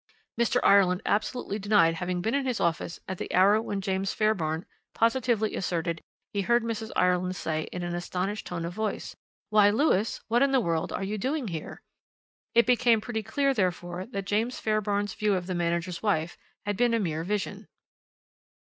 [0.35, 0.59] "Mr.
[0.63, 5.55] Ireland absolutely denied having been in his office at the hour when James Fairbairn positively
[5.55, 6.01] asserted
[6.33, 6.89] he heard Mrs.
[6.95, 9.15] Ireland say in an astonished tone of voice:
[9.51, 11.83] 'Why, Lewis, what in the world are you doing here?'
[12.55, 16.95] It became pretty clear therefore that James Fairbairn's view of the manager's wife had been
[16.95, 17.67] a mere vision.